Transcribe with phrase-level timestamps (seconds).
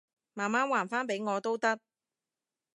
[0.33, 1.79] 慢慢還返畀我都得